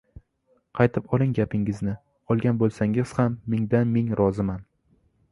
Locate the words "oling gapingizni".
1.17-1.91